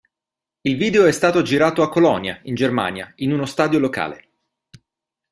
[0.63, 4.29] Il video è stato girato a Colonia in Germania in uno stadio locale.